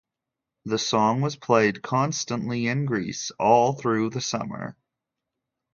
[0.65, 4.75] The song was played constantly in Greece all through the summer.